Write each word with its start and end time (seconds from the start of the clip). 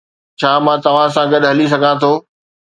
ڇا 0.39 0.51
مان 0.65 0.77
توهان 0.85 1.09
سان 1.15 1.25
گڏ 1.33 1.43
هلي 1.49 1.65
سگهان 1.73 1.95
ٿو 2.01 2.11